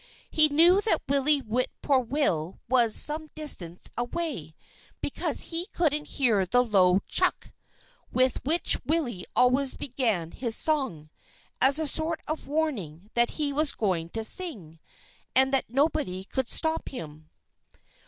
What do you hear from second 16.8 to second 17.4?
him.